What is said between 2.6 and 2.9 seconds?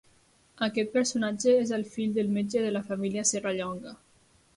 de la